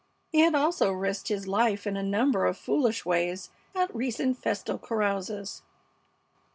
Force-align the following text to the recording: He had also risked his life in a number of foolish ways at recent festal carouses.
He 0.31 0.39
had 0.39 0.55
also 0.55 0.91
risked 0.91 1.27
his 1.27 1.47
life 1.47 1.85
in 1.85 1.95
a 1.95 2.01
number 2.01 2.47
of 2.47 2.57
foolish 2.57 3.05
ways 3.05 3.51
at 3.75 3.95
recent 3.95 4.35
festal 4.39 4.79
carouses. 4.79 5.61